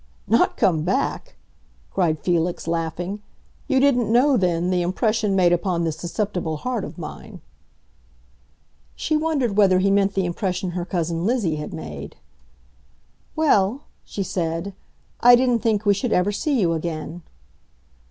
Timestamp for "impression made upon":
4.81-5.83